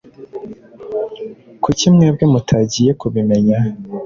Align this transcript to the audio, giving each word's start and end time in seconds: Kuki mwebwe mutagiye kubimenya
Kuki 1.63 1.85
mwebwe 1.93 2.23
mutagiye 2.33 2.91
kubimenya 3.01 3.57